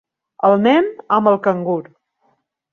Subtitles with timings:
[0.49, 1.79] El nen amb el cangur.